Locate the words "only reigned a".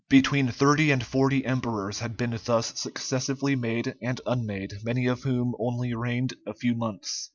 5.59-6.55